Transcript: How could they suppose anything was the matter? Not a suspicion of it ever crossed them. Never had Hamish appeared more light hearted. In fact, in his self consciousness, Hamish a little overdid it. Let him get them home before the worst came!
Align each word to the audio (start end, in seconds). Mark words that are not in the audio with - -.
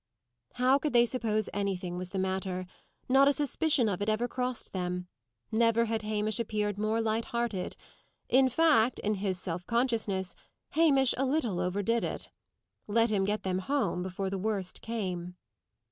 How 0.53 0.79
could 0.79 0.93
they 0.93 1.05
suppose 1.05 1.47
anything 1.53 1.95
was 1.95 2.09
the 2.09 2.17
matter? 2.17 2.65
Not 3.07 3.27
a 3.27 3.33
suspicion 3.33 3.87
of 3.87 4.01
it 4.01 4.09
ever 4.09 4.27
crossed 4.27 4.73
them. 4.73 5.07
Never 5.51 5.85
had 5.85 6.01
Hamish 6.01 6.39
appeared 6.39 6.79
more 6.79 6.99
light 6.99 7.25
hearted. 7.25 7.75
In 8.27 8.49
fact, 8.49 8.97
in 8.97 9.13
his 9.13 9.39
self 9.39 9.63
consciousness, 9.67 10.33
Hamish 10.71 11.13
a 11.19 11.23
little 11.25 11.59
overdid 11.59 12.03
it. 12.03 12.31
Let 12.87 13.11
him 13.11 13.25
get 13.25 13.43
them 13.43 13.59
home 13.59 14.01
before 14.01 14.31
the 14.31 14.39
worst 14.39 14.81
came! 14.81 15.35